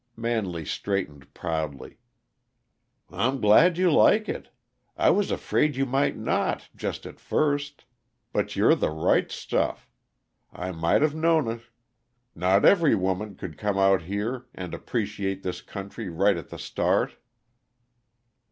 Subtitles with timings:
[0.17, 1.99] Manley straightened proudly.
[3.11, 4.49] "I'm glad you like it;
[4.97, 7.85] I was afraid you might not, just at first.
[8.33, 9.91] But you're the right stuff
[10.51, 11.61] I might have known it.
[12.33, 17.17] Not every woman could come out here and appreciate this country right at the start."